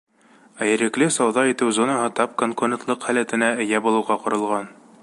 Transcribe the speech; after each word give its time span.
Ә 0.63 0.69
ирекле 0.69 1.09
сауҙа 1.17 1.43
итеү 1.51 1.75
зонаһы 1.79 2.09
тап 2.21 2.35
конкурентлыҡ 2.45 3.07
һәләтенә 3.11 3.53
эйә 3.67 3.85
булыуға 3.89 4.21
ҡоролған. 4.27 4.73